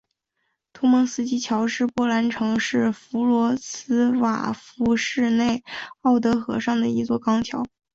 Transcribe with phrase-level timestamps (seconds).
[0.73, 5.63] 图蒙斯基桥是波兰城市弗罗茨瓦夫市内
[6.01, 7.63] 奥德河上的一座钢桥。